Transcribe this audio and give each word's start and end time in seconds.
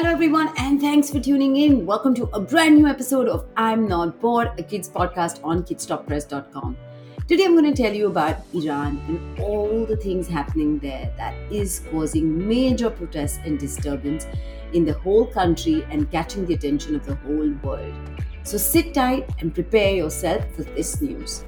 Hello, 0.00 0.12
everyone, 0.12 0.50
and 0.56 0.80
thanks 0.80 1.10
for 1.10 1.20
tuning 1.20 1.56
in. 1.56 1.84
Welcome 1.84 2.14
to 2.14 2.24
a 2.32 2.40
brand 2.40 2.78
new 2.78 2.86
episode 2.86 3.28
of 3.28 3.44
I'm 3.54 3.86
Not 3.86 4.18
Bored, 4.18 4.48
a 4.58 4.62
kids 4.62 4.88
podcast 4.88 5.44
on 5.44 5.62
kidstoppress.com. 5.62 6.74
Today, 7.28 7.44
I'm 7.44 7.52
going 7.52 7.70
to 7.70 7.82
tell 7.82 7.92
you 7.92 8.06
about 8.06 8.38
Iran 8.54 8.98
and 9.08 9.38
all 9.40 9.84
the 9.84 9.98
things 9.98 10.26
happening 10.26 10.78
there 10.78 11.12
that 11.18 11.34
is 11.52 11.82
causing 11.90 12.48
major 12.48 12.88
protests 12.88 13.40
and 13.44 13.58
disturbance 13.58 14.26
in 14.72 14.86
the 14.86 14.94
whole 14.94 15.26
country 15.26 15.86
and 15.90 16.10
catching 16.10 16.46
the 16.46 16.54
attention 16.54 16.94
of 16.94 17.04
the 17.04 17.16
whole 17.16 17.50
world. 17.62 17.92
So 18.44 18.56
sit 18.56 18.94
tight 18.94 19.28
and 19.40 19.54
prepare 19.54 19.94
yourself 19.94 20.50
for 20.56 20.62
this 20.62 21.02
news. 21.02 21.44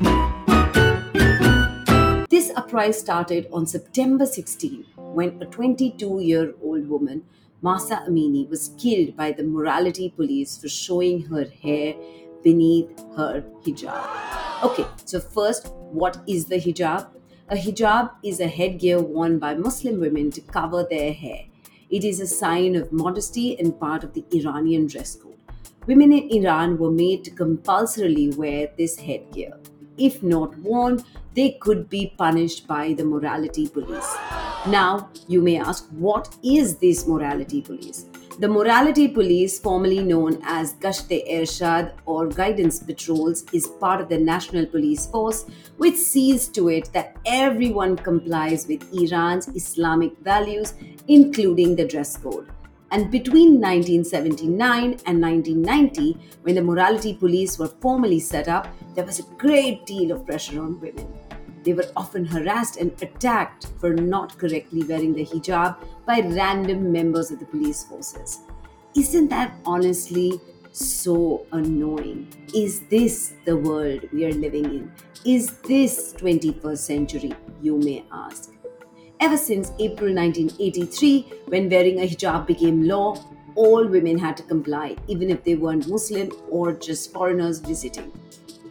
This 2.28 2.52
uprising 2.54 3.00
started 3.00 3.48
on 3.50 3.64
September 3.64 4.26
16 4.26 4.84
when 4.96 5.40
a 5.40 5.46
22 5.46 6.20
year 6.20 6.52
old 6.62 6.86
woman 6.86 7.22
Mahsa 7.64 8.04
Amini 8.08 8.48
was 8.50 8.70
killed 8.76 9.16
by 9.16 9.30
the 9.30 9.44
morality 9.44 10.08
police 10.10 10.58
for 10.58 10.68
showing 10.68 11.22
her 11.26 11.44
hair 11.62 11.94
beneath 12.42 12.90
her 13.16 13.44
hijab. 13.64 14.64
Okay, 14.64 14.84
so 15.04 15.20
first, 15.20 15.68
what 15.92 16.16
is 16.26 16.46
the 16.46 16.56
hijab? 16.56 17.06
A 17.50 17.54
hijab 17.54 18.10
is 18.24 18.40
a 18.40 18.48
headgear 18.48 19.00
worn 19.00 19.38
by 19.38 19.54
Muslim 19.54 20.00
women 20.00 20.32
to 20.32 20.40
cover 20.40 20.84
their 20.90 21.12
hair. 21.12 21.44
It 21.88 22.02
is 22.02 22.18
a 22.18 22.26
sign 22.26 22.74
of 22.74 22.90
modesty 22.90 23.56
and 23.60 23.78
part 23.78 24.02
of 24.02 24.12
the 24.12 24.24
Iranian 24.32 24.88
dress 24.88 25.14
code. 25.14 25.38
Women 25.86 26.12
in 26.12 26.44
Iran 26.44 26.78
were 26.78 26.90
made 26.90 27.22
to 27.24 27.30
compulsorily 27.30 28.30
wear 28.30 28.70
this 28.76 28.98
headgear. 28.98 29.52
If 29.98 30.20
not 30.20 30.58
worn, 30.58 31.04
they 31.34 31.58
could 31.60 31.88
be 31.88 32.12
punished 32.18 32.66
by 32.66 32.94
the 32.94 33.04
morality 33.04 33.68
police. 33.68 34.16
Now, 34.66 35.10
you 35.26 35.42
may 35.42 35.58
ask, 35.58 35.88
what 35.90 36.36
is 36.44 36.76
this 36.76 37.08
morality 37.08 37.62
police? 37.62 38.06
The 38.38 38.46
morality 38.46 39.08
police, 39.08 39.58
formerly 39.58 40.04
known 40.04 40.38
as 40.44 40.74
Gashte 40.74 41.28
Irshad 41.28 41.94
or 42.06 42.28
guidance 42.28 42.78
patrols, 42.78 43.44
is 43.52 43.66
part 43.66 44.00
of 44.00 44.08
the 44.08 44.18
national 44.18 44.66
police 44.66 45.06
force, 45.06 45.46
which 45.78 45.96
sees 45.96 46.46
to 46.50 46.68
it 46.68 46.92
that 46.92 47.16
everyone 47.26 47.96
complies 47.96 48.68
with 48.68 48.88
Iran's 48.94 49.48
Islamic 49.48 50.16
values, 50.18 50.74
including 51.08 51.74
the 51.74 51.88
dress 51.88 52.16
code. 52.16 52.48
And 52.92 53.10
between 53.10 53.60
1979 53.60 55.00
and 55.06 55.20
1990, 55.20 56.16
when 56.42 56.54
the 56.54 56.62
morality 56.62 57.14
police 57.14 57.58
were 57.58 57.68
formally 57.80 58.20
set 58.20 58.46
up, 58.46 58.68
there 58.94 59.04
was 59.04 59.18
a 59.18 59.24
great 59.38 59.86
deal 59.86 60.12
of 60.12 60.24
pressure 60.24 60.60
on 60.60 60.80
women. 60.80 61.08
They 61.64 61.72
were 61.72 61.90
often 61.96 62.24
harassed 62.24 62.76
and 62.76 62.90
attacked 63.02 63.68
for 63.78 63.94
not 63.94 64.36
correctly 64.38 64.82
wearing 64.82 65.14
the 65.14 65.24
hijab 65.24 65.76
by 66.06 66.20
random 66.20 66.90
members 66.90 67.30
of 67.30 67.38
the 67.38 67.46
police 67.46 67.84
forces. 67.84 68.40
Isn't 68.96 69.28
that 69.28 69.54
honestly 69.64 70.40
so 70.72 71.46
annoying? 71.52 72.28
Is 72.54 72.80
this 72.90 73.34
the 73.44 73.56
world 73.56 74.04
we 74.12 74.24
are 74.24 74.32
living 74.32 74.64
in? 74.64 74.92
Is 75.24 75.52
this 75.68 76.14
21st 76.14 76.78
century, 76.78 77.32
you 77.60 77.78
may 77.78 78.04
ask? 78.12 78.52
Ever 79.20 79.36
since 79.36 79.70
April 79.78 80.12
1983, 80.12 81.32
when 81.46 81.70
wearing 81.70 82.00
a 82.00 82.08
hijab 82.08 82.46
became 82.46 82.82
law, 82.88 83.16
all 83.54 83.86
women 83.86 84.18
had 84.18 84.36
to 84.38 84.42
comply, 84.42 84.96
even 85.06 85.30
if 85.30 85.44
they 85.44 85.54
weren't 85.54 85.86
Muslim 85.88 86.32
or 86.50 86.72
just 86.72 87.12
foreigners 87.12 87.60
visiting. 87.60 88.10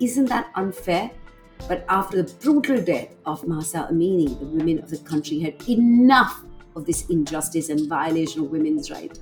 Isn't 0.01 0.25
that 0.25 0.49
unfair? 0.55 1.11
But 1.67 1.85
after 1.87 2.21
the 2.21 2.33
brutal 2.41 2.81
death 2.81 3.15
of 3.25 3.47
Mahsa 3.47 3.87
Amini, 3.91 4.37
the 4.39 4.45
women 4.45 4.79
of 4.79 4.89
the 4.89 4.97
country 4.97 5.39
had 5.39 5.55
enough 5.69 6.43
of 6.75 6.85
this 6.85 7.05
injustice 7.09 7.69
and 7.69 7.87
violation 7.87 8.43
of 8.43 8.51
women's 8.51 8.91
rights. 8.91 9.19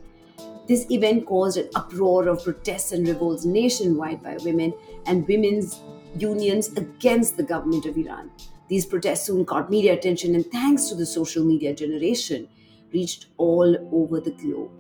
This 0.68 0.90
event 0.92 1.26
caused 1.26 1.58
an 1.58 1.70
uproar 1.76 2.28
of 2.28 2.44
protests 2.44 2.92
and 2.92 3.08
revolts 3.08 3.46
nationwide 3.46 4.24
by 4.24 4.38
women 4.44 4.74
and 5.06 5.28
women's 5.28 5.80
unions 6.18 6.70
against 6.78 7.38
the 7.38 7.44
government 7.44 7.86
of 7.86 7.98
Iran. 7.98 8.32
These 8.68 8.86
protests 8.86 9.26
soon 9.26 9.46
caught 9.46 9.70
media 9.70 9.94
attention 9.94 10.36
and, 10.36 10.46
thanks 10.52 10.90
to 10.90 10.96
the 10.96 11.06
social 11.06 11.44
media 11.44 11.74
generation, 11.74 12.48
reached 12.94 13.28
all 13.38 13.76
over 13.92 14.20
the 14.20 14.32
globe. 14.32 14.72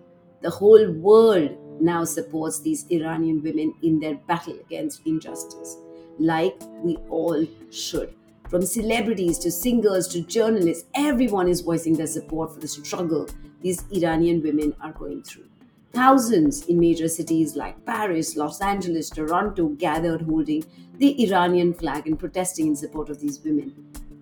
The 0.41 0.49
whole 0.49 0.91
world 0.91 1.57
now 1.81 2.03
supports 2.03 2.61
these 2.61 2.85
Iranian 2.89 3.41
women 3.41 3.73
in 3.81 3.99
their 3.99 4.15
battle 4.15 4.57
against 4.59 5.01
injustice 5.05 5.77
like 6.19 6.59
we 6.83 6.97
all 7.09 7.45
should. 7.71 8.13
From 8.49 8.63
celebrities 8.63 9.37
to 9.39 9.51
singers 9.51 10.07
to 10.09 10.21
journalists, 10.21 10.87
everyone 10.95 11.47
is 11.47 11.61
voicing 11.61 11.93
their 11.93 12.07
support 12.07 12.53
for 12.53 12.59
the 12.59 12.67
struggle 12.67 13.27
these 13.61 13.83
Iranian 13.91 14.41
women 14.41 14.75
are 14.81 14.93
going 14.93 15.23
through. 15.23 15.45
Thousands 15.93 16.65
in 16.67 16.79
major 16.79 17.07
cities 17.07 17.55
like 17.55 17.85
Paris, 17.85 18.35
Los 18.35 18.61
Angeles, 18.61 19.09
Toronto 19.09 19.69
gathered 19.69 20.21
holding 20.21 20.63
the 20.97 21.23
Iranian 21.23 21.73
flag 21.73 22.07
and 22.07 22.17
protesting 22.17 22.67
in 22.67 22.75
support 22.75 23.09
of 23.09 23.19
these 23.19 23.39
women. 23.43 23.73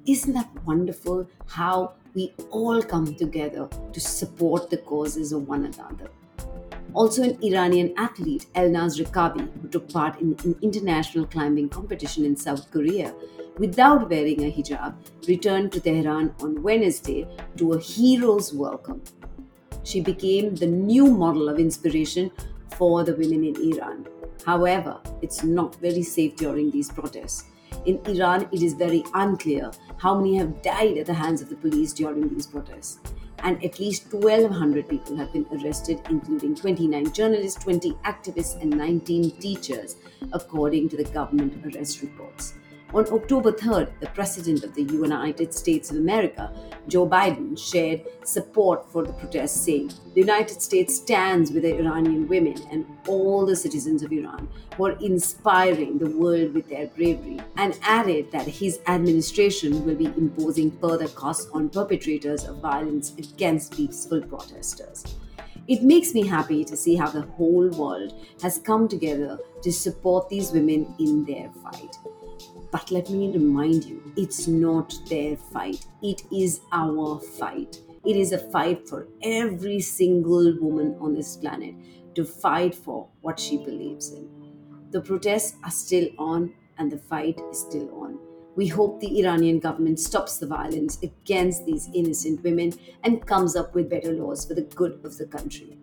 Isn't 0.05 0.33
that 0.33 0.49
wonderful 0.65 1.27
how 1.47 1.93
we 2.13 2.33
all 2.51 2.81
come 2.81 3.13
together 3.15 3.67
to 3.91 3.99
support 3.99 4.69
the 4.69 4.77
causes 4.77 5.31
of 5.31 5.47
one 5.47 5.65
another? 5.65 6.09
Also, 6.93 7.23
an 7.23 7.37
Iranian 7.43 7.93
athlete, 7.97 8.47
Elnaz 8.55 8.99
Rekabi, 8.99 9.47
who 9.61 9.67
took 9.67 9.91
part 9.91 10.19
in 10.19 10.35
an 10.43 10.55
international 10.61 11.25
climbing 11.25 11.69
competition 11.69 12.25
in 12.25 12.35
South 12.35 12.71
Korea 12.71 13.13
without 13.57 14.09
wearing 14.09 14.43
a 14.43 14.51
hijab, 14.51 14.95
returned 15.27 15.71
to 15.71 15.79
Tehran 15.79 16.33
on 16.41 16.61
Wednesday 16.63 17.27
to 17.57 17.73
a 17.73 17.79
hero's 17.79 18.53
welcome. 18.53 19.01
She 19.83 20.01
became 20.01 20.55
the 20.55 20.67
new 20.67 21.07
model 21.07 21.49
of 21.49 21.59
inspiration 21.59 22.31
for 22.77 23.03
the 23.03 23.15
women 23.15 23.43
in 23.43 23.73
Iran. 23.73 24.07
However, 24.45 24.99
it's 25.21 25.43
not 25.43 25.75
very 25.75 26.03
safe 26.03 26.35
during 26.35 26.71
these 26.71 26.91
protests. 26.91 27.45
In 27.85 27.99
Iran, 28.05 28.47
it 28.51 28.61
is 28.61 28.73
very 28.73 29.03
unclear 29.13 29.71
how 29.97 30.15
many 30.15 30.35
have 30.37 30.61
died 30.61 30.97
at 30.97 31.05
the 31.05 31.13
hands 31.13 31.41
of 31.41 31.49
the 31.49 31.55
police 31.55 31.93
during 31.93 32.27
these 32.29 32.47
protests 32.47 32.99
and 33.39 33.63
at 33.63 33.79
least 33.79 34.13
1,200 34.13 34.87
people 34.87 35.15
have 35.15 35.31
been 35.33 35.45
arrested, 35.51 36.01
including 36.09 36.55
29 36.55 37.11
journalists, 37.13 37.63
20 37.63 37.91
activists, 38.05 38.61
and 38.61 38.71
19 38.71 39.31
teachers, 39.39 39.95
according 40.33 40.89
to 40.89 40.97
the 40.97 41.03
government 41.05 41.53
arrest 41.65 42.01
reports. 42.01 42.53
On 42.93 43.05
October 43.11 43.51
3rd, 43.51 43.91
the 43.99 44.07
President 44.07 44.63
of 44.63 44.73
the 44.73 44.83
United 44.83 45.53
States 45.53 45.91
of 45.91 45.97
America, 45.97 46.53
Joe 46.87 47.05
Biden, 47.05 47.59
shared 47.59 48.03
support 48.23 48.89
for 48.89 49.03
the 49.03 49.11
protests, 49.11 49.59
saying, 49.59 49.91
The 50.13 50.21
United 50.21 50.61
States 50.61 50.95
stands 50.95 51.51
with 51.51 51.63
the 51.63 51.77
Iranian 51.77 52.29
women 52.29 52.55
and 52.71 52.85
all 53.05 53.45
the 53.45 53.57
citizens 53.57 54.03
of 54.03 54.13
Iran 54.13 54.47
who 54.77 54.85
are 54.85 54.97
inspiring 55.01 55.97
the 55.97 56.09
world 56.09 56.53
with 56.53 56.69
their 56.69 56.87
bravery, 56.87 57.41
and 57.57 57.77
added 57.83 58.31
that 58.31 58.47
his 58.47 58.79
administration 58.87 59.85
will 59.85 59.95
be 59.95 60.05
imposing 60.05 60.71
further 60.79 61.09
costs 61.09 61.49
on 61.53 61.69
perpetrators 61.69 62.45
of 62.45 62.61
violence 62.61 63.13
against 63.17 63.75
peaceful 63.75 64.21
protesters. 64.21 65.17
It 65.67 65.83
makes 65.83 66.13
me 66.13 66.25
happy 66.25 66.63
to 66.63 66.77
see 66.77 66.95
how 66.95 67.09
the 67.09 67.23
whole 67.23 67.67
world 67.71 68.13
has 68.41 68.59
come 68.59 68.87
together 68.87 69.37
to 69.61 69.73
support 69.73 70.29
these 70.29 70.53
women 70.53 70.95
in 70.99 71.25
their 71.25 71.51
fight. 71.61 71.97
But 72.71 72.91
let 72.91 73.09
me 73.09 73.31
remind 73.31 73.85
you, 73.85 74.01
it's 74.17 74.47
not 74.47 74.93
their 75.09 75.37
fight, 75.37 75.85
it 76.01 76.23
is 76.31 76.61
our 76.71 77.19
fight. 77.19 77.79
It 78.05 78.15
is 78.15 78.31
a 78.31 78.37
fight 78.37 78.87
for 78.87 79.07
every 79.21 79.79
single 79.79 80.57
woman 80.59 80.95
on 80.99 81.13
this 81.13 81.35
planet 81.35 81.75
to 82.15 82.23
fight 82.23 82.73
for 82.73 83.07
what 83.21 83.39
she 83.39 83.57
believes 83.57 84.11
in. 84.11 84.29
The 84.91 85.01
protests 85.01 85.55
are 85.63 85.71
still 85.71 86.07
on 86.17 86.53
and 86.77 86.91
the 86.91 86.97
fight 86.97 87.39
is 87.51 87.59
still 87.59 87.89
on. 88.01 88.19
We 88.55 88.67
hope 88.67 88.99
the 88.99 89.19
Iranian 89.19 89.59
government 89.59 89.99
stops 89.99 90.37
the 90.37 90.47
violence 90.47 90.97
against 91.03 91.65
these 91.65 91.89
innocent 91.93 92.43
women 92.43 92.73
and 93.03 93.25
comes 93.25 93.55
up 93.55 93.75
with 93.75 93.89
better 93.89 94.13
laws 94.13 94.45
for 94.45 94.55
the 94.55 94.61
good 94.63 94.99
of 95.03 95.17
the 95.17 95.25
country. 95.25 95.77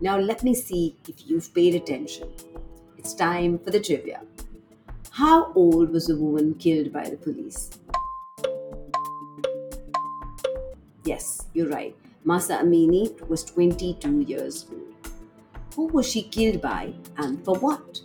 Now, 0.00 0.18
let 0.18 0.42
me 0.42 0.54
see 0.54 0.96
if 1.08 1.28
you've 1.28 1.52
paid 1.54 1.74
attention. 1.74 2.28
It's 2.96 3.14
time 3.14 3.58
for 3.58 3.70
the 3.70 3.80
trivia. 3.80 4.22
How 5.14 5.52
old 5.54 5.90
was 5.90 6.08
the 6.08 6.16
woman 6.16 6.54
killed 6.54 6.92
by 6.92 7.08
the 7.08 7.16
police? 7.16 7.70
Yes, 11.04 11.46
you're 11.54 11.68
right. 11.68 11.94
Mahsa 12.24 12.56
Amini 12.56 13.14
was 13.28 13.44
22 13.44 14.22
years 14.22 14.66
old. 14.72 15.12
Who 15.76 15.86
was 15.86 16.10
she 16.10 16.22
killed 16.22 16.60
by 16.60 16.94
and 17.16 17.44
for 17.44 17.54
what? 17.54 18.00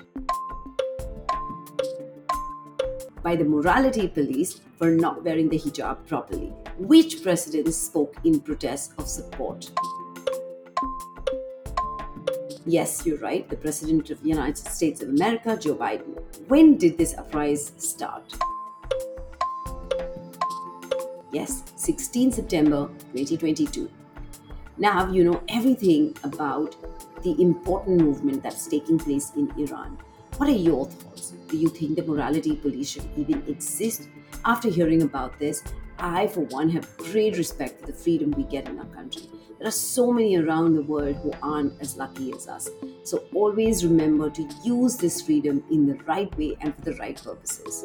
By 3.23 3.35
the 3.35 3.43
morality 3.43 4.07
police 4.07 4.61
for 4.77 4.91
not 4.91 5.23
wearing 5.23 5.49
the 5.49 5.57
hijab 5.57 6.05
properly. 6.05 6.53
Which 6.77 7.23
president 7.23 7.73
spoke 7.73 8.17
in 8.23 8.39
protest 8.39 8.93
of 8.99 9.07
support? 9.07 9.71
Yes, 12.69 13.03
you're 13.03 13.17
right. 13.17 13.49
The 13.49 13.55
President 13.57 14.11
of 14.11 14.21
the 14.21 14.29
United 14.29 14.59
States 14.59 15.01
of 15.01 15.09
America, 15.09 15.57
Joe 15.57 15.73
Biden. 15.73 16.21
When 16.49 16.77
did 16.77 16.99
this 16.99 17.17
uprising 17.17 17.79
start? 17.79 18.31
Yes, 21.31 21.63
16 21.77 22.31
September 22.31 22.87
2022. 23.13 23.89
Now 24.77 25.11
you 25.11 25.23
know 25.23 25.41
everything 25.49 26.15
about 26.23 26.75
the 27.23 27.41
important 27.41 28.01
movement 28.01 28.43
that's 28.43 28.67
taking 28.67 28.99
place 28.99 29.31
in 29.35 29.51
Iran. 29.57 29.97
What 30.37 30.49
are 30.49 30.61
your 30.67 30.85
thoughts? 30.85 31.31
Do 31.47 31.57
you 31.57 31.69
think 31.69 31.95
the 31.95 32.03
morality 32.03 32.55
police 32.55 32.91
should 32.91 33.09
even 33.17 33.43
exist? 33.47 34.09
After 34.45 34.69
hearing 34.69 35.01
about 35.01 35.39
this, 35.39 35.63
I, 35.97 36.27
for 36.27 36.41
one, 36.41 36.69
have 36.69 36.95
great 36.97 37.35
respect 37.35 37.79
for 37.79 37.87
the 37.87 37.93
freedom 37.93 38.29
we 38.37 38.43
get 38.43 38.69
in 38.69 38.77
our 38.77 38.85
country. 38.85 39.27
There 39.59 39.67
are 39.67 39.71
so 39.71 40.13
many 40.13 40.37
around 40.37 40.75
the 40.75 40.83
world 40.83 41.17
who 41.17 41.33
aren't 41.43 41.81
as 41.81 41.97
lucky 41.97 42.31
as 42.31 42.47
us. 42.47 42.69
So 43.03 43.25
always 43.33 43.83
remember 43.83 44.29
to 44.29 44.49
use 44.63 44.95
this 44.95 45.21
freedom 45.21 45.61
in 45.69 45.85
the 45.85 45.95
right 46.05 46.33
way 46.37 46.55
and 46.61 46.73
for 46.73 46.81
the 46.83 46.93
right 46.93 47.21
purposes. 47.21 47.83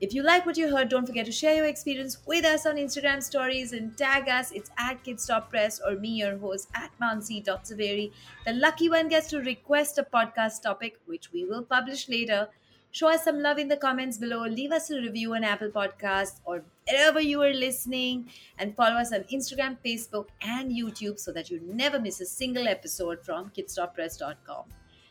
If 0.00 0.14
you 0.14 0.22
like 0.22 0.46
what 0.46 0.56
you 0.56 0.74
heard, 0.74 0.88
don't 0.88 1.04
forget 1.04 1.26
to 1.26 1.32
share 1.32 1.54
your 1.54 1.66
experience 1.66 2.16
with 2.24 2.46
us 2.46 2.64
on 2.64 2.76
Instagram 2.76 3.22
stories 3.22 3.74
and 3.74 3.94
tag 3.98 4.30
us. 4.30 4.52
It's 4.52 4.70
at 4.78 5.04
Kidstop 5.04 5.50
Press 5.50 5.78
or 5.86 5.96
me, 5.96 6.08
your 6.08 6.38
host, 6.38 6.68
at 6.74 6.90
Mansi.Zaveri. 6.98 8.10
The 8.46 8.54
lucky 8.54 8.88
one 8.88 9.08
gets 9.08 9.28
to 9.28 9.40
request 9.40 9.98
a 9.98 10.02
podcast 10.02 10.62
topic, 10.62 10.98
which 11.04 11.30
we 11.30 11.44
will 11.44 11.62
publish 11.62 12.08
later. 12.08 12.48
Show 12.92 13.08
us 13.08 13.24
some 13.24 13.40
love 13.40 13.58
in 13.58 13.66
the 13.68 13.76
comments 13.76 14.18
below. 14.18 14.42
Leave 14.42 14.70
us 14.70 14.90
a 14.90 15.00
review 15.00 15.34
on 15.34 15.42
Apple 15.44 15.70
Podcasts 15.70 16.40
or 16.44 16.62
wherever 16.86 17.20
you 17.20 17.42
are 17.42 17.52
listening. 17.52 18.30
And 18.58 18.76
follow 18.76 18.96
us 18.96 19.12
on 19.12 19.24
Instagram, 19.32 19.78
Facebook, 19.84 20.28
and 20.42 20.70
YouTube 20.70 21.18
so 21.18 21.32
that 21.32 21.50
you 21.50 21.60
never 21.64 21.98
miss 21.98 22.20
a 22.20 22.26
single 22.26 22.68
episode 22.68 23.24
from 23.24 23.50
kidstoppress.com. 23.50 24.64